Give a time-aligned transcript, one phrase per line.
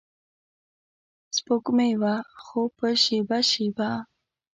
[1.37, 3.89] سپوږمۍ وه خو په شیبه شیبه